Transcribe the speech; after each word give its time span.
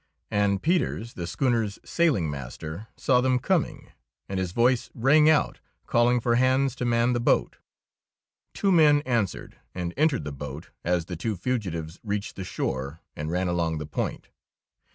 And 0.31 0.63
Peters, 0.63 1.13
the 1.13 1.27
schooner's 1.27 1.77
sailing 1.85 2.27
master, 2.27 2.87
saw 2.97 3.21
them 3.21 3.37
coming, 3.37 3.91
and 4.27 4.39
his 4.39 4.51
voice 4.51 4.89
rang 4.95 5.29
out 5.29 5.59
calling 5.85 6.19
for 6.19 6.37
hands 6.37 6.73
to 6.77 6.85
man 6.85 7.13
the 7.13 7.19
boat. 7.19 7.57
Two 8.55 8.71
men 8.71 9.01
answered 9.01 9.57
and 9.75 9.93
entered 9.95 10.23
the 10.23 10.31
boat 10.31 10.71
as 10.83 11.05
the 11.05 11.15
two 11.15 11.35
fugitives 11.35 11.99
reached 12.03 12.35
the 12.35 12.43
shore 12.43 12.99
and 13.15 13.29
ran 13.29 13.47
along 13.47 13.77
the 13.77 13.85
Point. 13.85 14.29